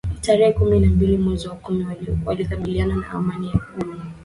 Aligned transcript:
Tarehe 0.21 0.53
kumi 0.53 0.79
na 0.79 0.87
mbili 0.87 1.17
mwezi 1.17 1.47
wa 1.47 1.55
kumi 1.55 1.85
walikubaliana 2.25 3.07
amani 3.13 3.49
ya 3.51 3.59
kudumu 3.59 4.03